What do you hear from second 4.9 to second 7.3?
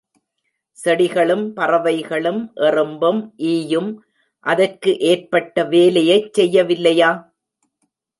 ஏற்பட்ட வேலையைச் செய்யவில்லையா?